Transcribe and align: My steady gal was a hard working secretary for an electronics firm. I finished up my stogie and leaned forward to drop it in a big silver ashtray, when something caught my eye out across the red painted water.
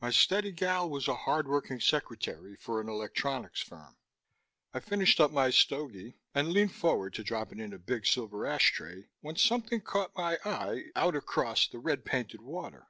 My 0.00 0.10
steady 0.10 0.52
gal 0.52 0.88
was 0.88 1.06
a 1.06 1.14
hard 1.14 1.46
working 1.46 1.80
secretary 1.80 2.56
for 2.56 2.80
an 2.80 2.88
electronics 2.88 3.60
firm. 3.60 3.94
I 4.72 4.80
finished 4.80 5.20
up 5.20 5.32
my 5.32 5.50
stogie 5.50 6.18
and 6.34 6.54
leaned 6.54 6.72
forward 6.74 7.12
to 7.16 7.22
drop 7.22 7.52
it 7.52 7.60
in 7.60 7.74
a 7.74 7.78
big 7.78 8.06
silver 8.06 8.46
ashtray, 8.46 9.10
when 9.20 9.36
something 9.36 9.82
caught 9.82 10.16
my 10.16 10.38
eye 10.46 10.84
out 10.96 11.14
across 11.14 11.68
the 11.68 11.78
red 11.78 12.06
painted 12.06 12.40
water. 12.40 12.88